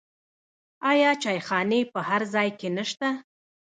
آیا 0.91 1.11
چایخانې 1.23 1.81
په 1.93 1.99
هر 2.09 2.21
ځای 2.33 2.49
کې 2.59 2.67
نشته؟ 2.77 3.09